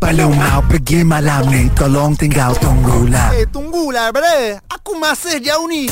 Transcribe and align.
Palomao, 0.00 0.64
pergi 0.64 1.04
malam 1.04 1.44
ni 1.52 1.68
Tolong 1.76 2.16
tinggal 2.16 2.56
tunggulah 2.56 3.36
Eh, 3.36 3.44
tunggulah, 3.52 4.08
brother. 4.10 4.58
Aku 4.72 4.96
masih 4.96 5.38
jauh 5.44 5.68
ni. 5.68 5.86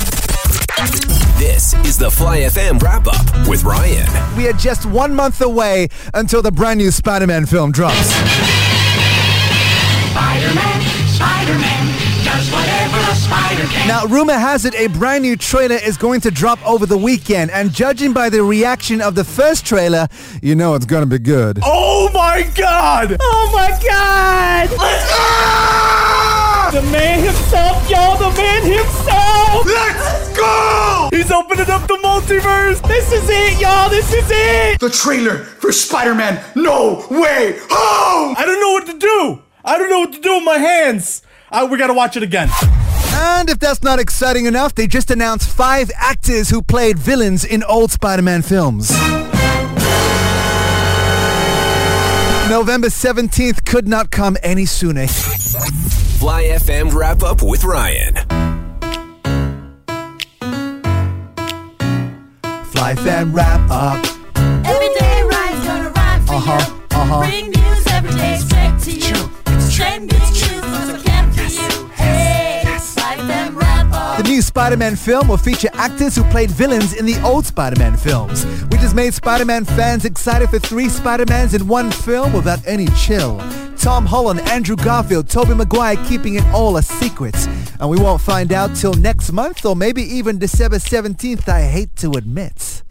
This 1.39 1.75
is 1.87 1.99
the 2.01 2.11
Fly 2.11 2.49
FM 2.49 2.81
wrap 2.83 3.07
up 3.07 3.23
with 3.47 3.63
Ryan. 3.63 4.07
We 4.35 4.49
are 4.49 4.57
just 4.57 4.87
one 4.89 5.15
month 5.15 5.39
away 5.45 5.87
until 6.15 6.43
the 6.43 6.51
brand 6.51 6.79
new 6.81 6.91
Spider-Man 6.91 7.47
film 7.47 7.71
drops. 7.71 8.11
Now, 13.89 14.05
rumor 14.05 14.35
has 14.35 14.65
it 14.65 14.75
a 14.77 14.87
brand 14.87 15.23
new 15.25 15.37
trailer 15.37 15.75
is 15.75 15.97
going 15.97 16.21
to 16.21 16.31
drop 16.31 16.65
over 16.65 16.87
the 16.87 16.97
weekend, 16.97 17.51
and 17.51 17.73
judging 17.73 18.13
by 18.13 18.29
the 18.31 18.41
reaction 18.43 19.01
of 19.01 19.17
the 19.17 19.25
first 19.25 19.67
trailer, 19.67 20.07
you 20.41 20.55
know 20.55 20.75
it's 20.77 20.87
going 20.87 21.03
to 21.03 21.09
be 21.09 21.19
good. 21.19 21.59
Oh 21.65 22.09
my 22.15 22.49
god! 22.55 23.17
Oh 23.21 23.51
my 23.53 23.71
god! 23.85 24.69
The 26.73 26.83
man 26.93 27.25
himself, 27.25 27.91
y'all, 27.91 28.17
the 28.17 28.31
man 28.37 28.63
himself! 28.63 29.67
Let's 29.67 30.37
go! 30.37 31.09
He's 31.11 31.33
opening 31.33 31.69
up 31.69 31.89
the 31.89 31.99
multiverse! 32.05 32.81
This 32.87 33.11
is 33.11 33.29
it, 33.29 33.61
y'all, 33.61 33.91
this 33.91 34.13
is 34.13 34.31
it! 34.31 34.79
The 34.79 34.91
trailer 34.91 35.39
for 35.39 35.73
Spider-Man 35.73 36.41
No 36.55 37.05
Way 37.11 37.59
Home! 37.71 38.37
I 38.39 38.45
don't 38.47 38.61
know 38.61 38.73
what 38.73 38.87
to 38.87 38.99
do! 38.99 39.43
I 39.65 39.79
don't 39.79 39.91
know 39.91 39.99
what 40.01 40.13
to 40.13 40.21
do 40.21 40.37
with 40.37 40.45
my 40.45 40.59
hands! 40.59 41.23
Uh, 41.51 41.67
we 41.69 41.79
gotta 41.79 41.95
watch 41.95 42.15
it 42.17 42.23
again. 42.23 42.51
And 43.21 43.51
if 43.51 43.59
that's 43.59 43.83
not 43.83 43.99
exciting 43.99 44.47
enough, 44.47 44.75
they 44.75 44.87
just 44.87 45.11
announced 45.11 45.49
five 45.51 45.91
actors 45.97 46.51
who 46.51 46.63
played 46.63 46.99
villains 46.99 47.45
in 47.45 47.63
old 47.65 47.91
Spider-Man 47.91 48.43
films. 48.43 48.91
November 52.49 52.89
17th 52.89 53.65
could 53.67 53.87
not 53.87 54.11
come 54.11 54.37
any 54.43 54.65
sooner. 54.65 55.07
Fly 55.07 56.45
FM 56.45 56.95
wrap 56.95 57.23
up 57.23 57.43
with 57.43 57.63
Ryan. 57.65 58.15
Fly 62.71 62.95
fan 62.95 63.33
wrap 63.33 63.71
up. 63.71 64.05
Every 64.65 64.89
day 64.99 65.23
Ryan's 65.23 65.67
gonna 65.67 65.91
rhyme 65.91 66.27
for 66.27 66.35
Uh-huh, 66.35 66.75
you. 66.91 66.97
uh-huh. 66.97 67.21
Bring 67.27 67.51
news 67.51 67.87
every 67.89 68.13
day 68.13 68.37
straight 68.39 68.79
to 68.81 68.93
you. 68.93 69.31
Trending 69.71 70.19
news 70.19 70.41
from 70.41 70.87
the 70.89 71.01
new 74.39 74.43
Spider-Man 74.43 74.95
film 74.95 75.27
will 75.27 75.37
feature 75.37 75.69
actors 75.73 76.15
who 76.15 76.23
played 76.31 76.49
villains 76.49 76.93
in 76.93 77.05
the 77.05 77.21
old 77.25 77.45
Spider-Man 77.45 77.97
films, 77.97 78.45
which 78.71 78.81
has 78.83 78.95
made 78.95 79.13
Spider-Man 79.13 79.65
fans 79.65 80.05
excited 80.05 80.49
for 80.49 80.61
three 80.61 80.89
Spider-Mans 80.89 81.55
in 81.55 81.67
one 81.67 81.91
film 81.91 82.33
without 82.33 82.65
any 82.65 82.87
chill. 82.91 83.39
Tom 83.77 84.07
Holland, 84.07 84.39
Andrew 84.43 84.77
Garfield, 84.77 85.29
Tobey 85.29 85.55
Maguire 85.55 85.97
keeping 86.07 86.37
it 86.37 86.45
all 86.55 86.77
a 86.77 86.83
secret. 86.83 87.35
And 87.81 87.91
we 87.91 87.99
won't 87.99 88.21
find 88.21 88.53
out 88.53 88.77
till 88.77 88.95
next 88.95 89.33
month 89.33 89.67
or 89.67 89.75
maybe 89.75 90.03
even 90.03 90.39
December 90.39 90.77
17th, 90.77 91.49
I 91.49 91.63
hate 91.63 91.97
to 91.97 92.13
admit. 92.13 92.85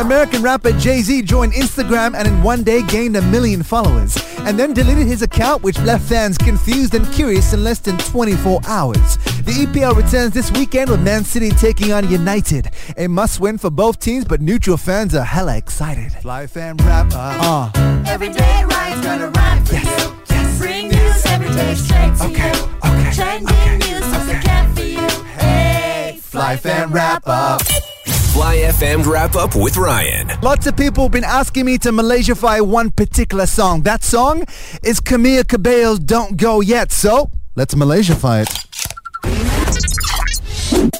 American 0.00 0.42
rapper 0.42 0.72
Jay-Z 0.72 1.22
joined 1.22 1.52
Instagram 1.52 2.16
and 2.16 2.26
in 2.26 2.42
one 2.42 2.64
day 2.64 2.82
gained 2.82 3.14
a 3.14 3.22
million 3.22 3.62
followers 3.62 4.16
and 4.38 4.58
then 4.58 4.72
deleted 4.72 5.06
his 5.06 5.22
account 5.22 5.62
which 5.62 5.78
left 5.80 6.08
fans 6.08 6.36
confused 6.36 6.94
and 6.94 7.06
curious 7.12 7.52
in 7.52 7.62
less 7.62 7.78
than 7.78 7.96
24 7.98 8.60
hours. 8.66 9.18
The 9.44 9.66
EPL 9.66 9.96
returns 9.96 10.32
this 10.34 10.52
weekend 10.52 10.88
with 10.90 11.02
Man 11.02 11.24
City 11.24 11.50
taking 11.50 11.92
on 11.92 12.08
United. 12.08 12.70
A 12.96 13.08
must-win 13.08 13.58
for 13.58 13.70
both 13.70 13.98
teams 13.98 14.24
but 14.24 14.40
neutral 14.40 14.76
fans 14.76 15.14
are 15.14 15.24
hella 15.24 15.56
excited. 15.56 16.12
Fly 16.22 16.46
fan 16.46 16.76
rap. 16.78 17.08
Uh, 17.12 17.70
Every 18.06 18.28
day 18.28 18.62
Ryan's 18.64 19.04
gonna 19.04 19.28
rhyme 19.30 19.64
for 19.64 19.74
Yes, 19.74 20.04
you. 20.04 20.16
yes, 20.30 20.58
Bring 20.58 20.90
yes, 20.92 21.24
news 21.24 21.32
every 21.32 21.48
day 21.48 21.74
straight 21.74 22.16
to 22.18 22.24
Okay, 22.26 22.52
you. 22.56 22.64
okay, 22.84 23.12
Trending 23.14 23.48
okay, 23.48 23.76
news 23.78 24.00
from 24.00 24.26
the 24.28 24.36
okay. 24.38 24.68
for 24.74 24.82
you. 24.82 25.24
Hey, 25.34 26.18
Fly 26.22 26.56
fan 26.56 26.92
wrap 26.92 27.22
up. 27.26 27.62
Fly 27.62 28.56
FM 28.58 29.04
wrap 29.06 29.34
up 29.34 29.56
with 29.56 29.76
Ryan. 29.76 30.30
Lots 30.40 30.66
of 30.68 30.76
people 30.76 31.04
have 31.04 31.12
been 31.12 31.24
asking 31.24 31.66
me 31.66 31.78
to 31.78 31.90
Malaysiafy 31.90 32.62
one 32.66 32.90
particular 32.92 33.46
song. 33.46 33.82
That 33.82 34.04
song 34.04 34.44
is 34.84 35.00
Camila 35.00 35.42
Cabello's 35.44 35.98
Don't 35.98 36.36
Go 36.36 36.60
Yet. 36.60 36.92
So, 36.92 37.30
let's 37.56 37.74
Malaysiafy 37.74 38.42
it. 38.42 38.61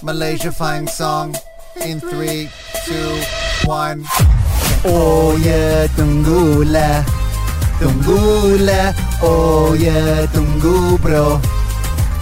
Malaysiafying 0.00 0.88
song 0.88 1.34
in 1.84 2.00
three, 2.00 2.48
two, 2.86 3.12
one. 3.68 4.02
Oh 4.84 5.38
yeah, 5.44 5.86
tunggulah. 5.94 7.04
Tunggulah. 7.78 8.90
Oh 9.22 9.74
yeah, 9.78 10.26
tunggu 10.32 10.98
bro. 10.98 11.38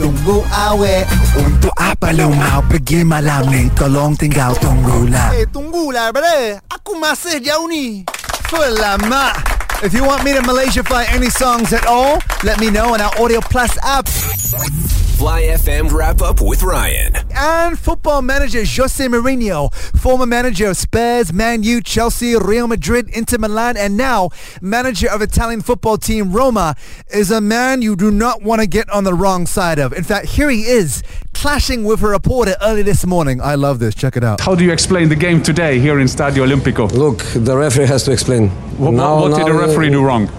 Tunggu 0.00 0.40
awe 0.48 0.96
Untuk 1.36 1.76
apa 1.76 2.08
lo 2.16 2.32
mau 2.32 2.64
pergi 2.64 3.04
malam 3.04 3.52
ni 3.52 3.68
Tolong 3.76 4.16
tinggal 4.16 4.56
tunggulah 4.56 5.28
Eh, 5.36 5.44
tunggulah, 5.52 6.08
brother. 6.08 6.56
Aku 6.72 6.96
masih 6.96 7.36
jauh 7.44 7.68
ni. 7.68 8.08
Fulama. 8.48 9.36
If 9.84 9.92
you 9.92 10.04
want 10.04 10.24
me 10.24 10.32
to 10.32 10.40
Malaysiafy 10.44 11.04
any 11.12 11.28
songs 11.28 11.72
at 11.76 11.84
all, 11.84 12.20
let 12.44 12.56
me 12.60 12.68
know 12.72 12.92
on 12.96 13.00
our 13.00 13.12
Audio 13.20 13.40
Plus 13.44 13.72
app. 13.84 14.08
Fly 15.20 15.42
FM 15.42 15.92
wrap 15.92 16.22
up 16.22 16.40
with 16.40 16.62
Ryan. 16.62 17.12
And 17.36 17.78
football 17.78 18.22
manager 18.22 18.60
Jose 18.64 19.06
Mourinho, 19.06 19.70
former 20.00 20.24
manager 20.24 20.70
of 20.70 20.78
Spurs, 20.78 21.30
Man 21.30 21.62
U, 21.62 21.82
Chelsea, 21.82 22.34
Real 22.36 22.66
Madrid, 22.66 23.10
Inter 23.10 23.36
Milan, 23.36 23.76
and 23.76 23.98
now 23.98 24.30
manager 24.62 25.10
of 25.10 25.20
Italian 25.20 25.60
football 25.60 25.98
team 25.98 26.32
Roma, 26.32 26.74
is 27.12 27.30
a 27.30 27.38
man 27.38 27.82
you 27.82 27.96
do 27.96 28.10
not 28.10 28.40
want 28.40 28.62
to 28.62 28.66
get 28.66 28.88
on 28.88 29.04
the 29.04 29.12
wrong 29.12 29.44
side 29.44 29.78
of. 29.78 29.92
In 29.92 30.04
fact, 30.04 30.24
here 30.24 30.48
he 30.48 30.62
is, 30.62 31.02
clashing 31.34 31.84
with 31.84 32.00
a 32.02 32.08
reporter 32.08 32.54
early 32.62 32.80
this 32.80 33.04
morning. 33.04 33.42
I 33.42 33.56
love 33.56 33.78
this. 33.78 33.94
Check 33.94 34.16
it 34.16 34.24
out. 34.24 34.40
How 34.40 34.54
do 34.54 34.64
you 34.64 34.72
explain 34.72 35.10
the 35.10 35.16
game 35.16 35.42
today 35.42 35.78
here 35.78 36.00
in 36.00 36.06
Stadio 36.06 36.48
Olimpico? 36.48 36.90
Look, 36.92 37.18
the 37.34 37.54
referee 37.54 37.88
has 37.88 38.04
to 38.04 38.12
explain. 38.12 38.48
What, 38.78 38.94
Now- 38.94 39.20
what 39.20 39.36
did 39.36 39.46
the 39.46 39.52
referee 39.52 39.88
uh, 39.88 39.92
do 39.92 40.02
wrong? 40.02 40.30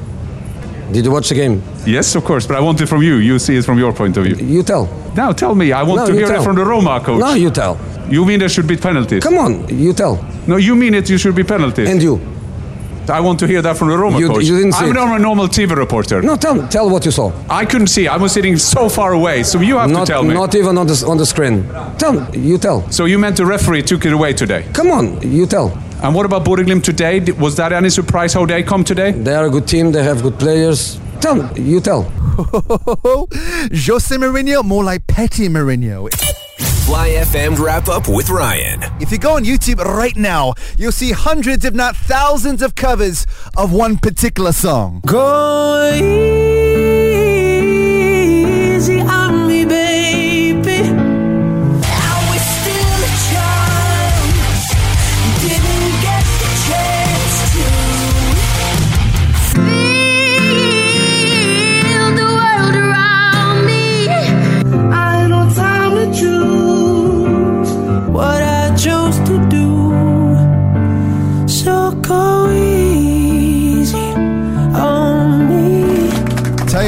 Did 0.91 1.05
you 1.05 1.11
watch 1.11 1.29
the 1.29 1.35
game? 1.35 1.61
Yes, 1.85 2.15
of 2.15 2.23
course, 2.23 2.45
but 2.47 2.55
I 2.55 2.59
want 2.59 2.81
it 2.81 2.87
from 2.87 3.01
you. 3.01 3.15
You 3.15 3.39
see 3.39 3.55
it 3.57 3.65
from 3.65 3.77
your 3.79 3.93
point 3.93 4.17
of 4.17 4.25
view. 4.25 4.35
You 4.35 4.63
tell. 4.63 4.87
Now 5.15 5.31
tell 5.31 5.55
me. 5.55 5.71
I 5.71 5.83
want 5.83 6.01
No, 6.01 6.07
to 6.07 6.13
hear 6.13 6.27
tell. 6.27 6.41
it 6.41 6.43
from 6.43 6.55
the 6.55 6.65
Roma 6.65 6.99
coach. 6.99 7.19
No, 7.19 7.33
you 7.33 7.49
tell. 7.49 7.77
You 8.09 8.25
mean 8.25 8.39
there 8.39 8.49
should 8.49 8.67
be 8.67 8.75
penalties? 8.77 9.23
Come 9.23 9.37
on, 9.37 9.67
you 9.69 9.93
tell. 9.93 10.23
No, 10.47 10.57
you 10.57 10.75
mean 10.75 10.93
it. 10.93 11.09
You 11.09 11.17
should 11.17 11.35
be 11.35 11.43
penalties. 11.43 11.89
And 11.89 12.01
you. 12.01 12.19
I 13.09 13.19
want 13.19 13.39
to 13.39 13.47
hear 13.47 13.61
that 13.63 13.77
from 13.77 13.89
the 13.89 13.97
Roma 13.97 14.19
You- 14.19 14.27
coach. 14.27 14.43
you 14.45 14.55
didn't 14.57 14.73
see 14.73 14.85
I'm 14.85 14.93
not 14.93 15.19
a 15.19 15.21
normal 15.21 15.47
TV 15.47 15.75
reporter. 15.75 16.21
No, 16.21 16.35
tell 16.35 16.67
tell 16.67 16.89
what 16.89 17.03
you 17.05 17.11
saw. 17.11 17.31
I 17.49 17.65
couldn't 17.65 17.87
see. 17.87 18.07
I 18.07 18.17
was 18.17 18.31
sitting 18.31 18.57
so 18.57 18.89
far 18.89 19.13
away. 19.13 19.43
So 19.43 19.59
you 19.59 19.77
have 19.77 19.89
Not 19.89 20.05
to 20.05 20.11
tell 20.13 20.23
me. 20.23 20.33
not 20.33 20.55
even 20.55 20.77
on 20.77 20.87
the 20.87 21.05
on 21.07 21.17
the 21.17 21.25
screen. 21.25 21.65
Tell 21.97 22.15
you 22.35 22.57
tell. 22.57 22.83
so 22.89 23.05
you 23.05 23.17
meant 23.17 23.37
the 23.37 23.45
referee 23.45 23.81
took 23.83 24.05
it 24.05 24.13
away 24.13 24.33
today? 24.33 24.63
Come 24.73 24.91
on, 24.91 25.05
you 25.21 25.45
tell. 25.45 25.71
And 26.03 26.15
what 26.15 26.25
about 26.25 26.43
Bodø/Glimt 26.43 26.83
today? 26.83 27.19
Was 27.39 27.55
that 27.57 27.71
any 27.71 27.89
surprise 27.89 28.33
how 28.33 28.45
they 28.45 28.63
come 28.63 28.83
today? 28.83 29.11
They 29.11 29.35
are 29.35 29.45
a 29.45 29.49
good 29.49 29.67
team. 29.67 29.91
They 29.91 30.03
have 30.03 30.23
good 30.23 30.39
players. 30.39 30.99
Tell 31.19 31.37
you 31.59 31.79
tell. 31.79 32.01
Jose 33.71 34.15
Mourinho, 34.17 34.63
more 34.63 34.83
like 34.83 35.05
Petty 35.05 35.47
Mourinho. 35.47 36.11
Fly 36.85 37.09
FM 37.09 37.59
wrap 37.59 37.87
up 37.87 38.07
with 38.07 38.29
Ryan. 38.31 38.81
If 38.99 39.11
you 39.11 39.19
go 39.19 39.35
on 39.35 39.43
YouTube 39.43 39.77
right 39.83 40.17
now, 40.17 40.55
you'll 40.77 40.91
see 40.91 41.11
hundreds, 41.11 41.63
if 41.65 41.75
not 41.75 41.95
thousands, 41.95 42.63
of 42.63 42.73
covers 42.73 43.27
of 43.55 43.71
one 43.71 43.97
particular 43.97 44.51
song. 44.51 45.01
Go 45.05 46.60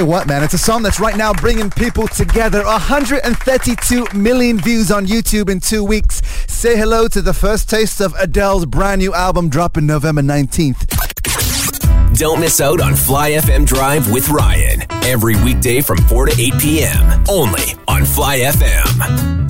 you 0.03 0.09
what, 0.09 0.27
man, 0.27 0.43
it's 0.43 0.53
a 0.53 0.57
song 0.57 0.83
that's 0.83 0.99
right 0.99 1.15
now 1.15 1.33
bringing 1.33 1.69
people 1.69 2.07
together. 2.07 2.63
132 2.63 4.07
million 4.13 4.57
views 4.59 4.91
on 4.91 5.05
YouTube 5.05 5.49
in 5.49 5.59
two 5.59 5.83
weeks. 5.83 6.21
Say 6.47 6.77
hello 6.77 7.07
to 7.07 7.21
the 7.21 7.33
first 7.33 7.69
taste 7.69 8.01
of 8.01 8.13
Adele's 8.15 8.65
brand 8.65 8.99
new 8.99 9.13
album 9.13 9.49
dropping 9.49 9.85
November 9.85 10.21
19th. 10.21 10.87
Don't 12.17 12.39
miss 12.39 12.61
out 12.61 12.81
on 12.81 12.95
Fly 12.95 13.31
FM 13.31 13.65
Drive 13.65 14.11
with 14.11 14.29
Ryan 14.29 14.83
every 15.03 15.35
weekday 15.43 15.81
from 15.81 15.97
4 15.97 16.27
to 16.27 16.41
8 16.41 16.53
p.m. 16.59 17.23
only 17.29 17.75
on 17.87 18.05
Fly 18.05 18.39
FM. 18.39 19.42